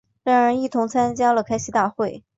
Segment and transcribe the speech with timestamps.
[0.23, 2.23] 两人一同参加了开西大会。